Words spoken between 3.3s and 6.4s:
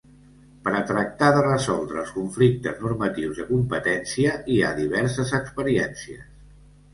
de competència hi ha diverses experiències.